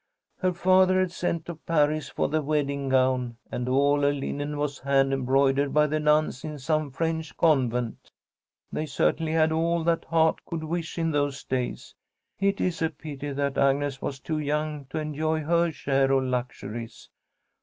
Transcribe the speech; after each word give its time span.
Her 0.39 0.51
father 0.51 0.99
had 0.99 1.11
sent 1.11 1.45
to 1.45 1.53
Paris 1.57 2.09
for 2.09 2.27
the 2.27 2.41
wedding 2.41 2.89
gown, 2.89 3.37
and 3.51 3.69
all 3.69 4.01
her 4.01 4.11
linen 4.11 4.57
was 4.57 4.79
hand 4.79 5.13
embroidered 5.13 5.75
by 5.75 5.85
the 5.85 5.99
nuns 5.99 6.43
in 6.43 6.57
some 6.57 6.89
French 6.89 7.37
convent. 7.37 8.09
"They 8.71 8.87
certainly 8.87 9.33
had 9.33 9.51
all 9.51 9.83
that 9.83 10.05
heart 10.05 10.43
could 10.43 10.63
wish 10.63 10.97
in 10.97 11.11
those 11.11 11.43
days. 11.43 11.93
It 12.39 12.59
is 12.59 12.81
a 12.81 12.89
pity 12.89 13.31
that 13.31 13.59
Agnes 13.59 14.01
was 14.01 14.19
too 14.19 14.39
young 14.39 14.85
to 14.85 14.97
enjoy 14.97 15.41
her 15.43 15.71
share 15.71 16.11
of 16.11 16.23
luxuries. 16.23 17.07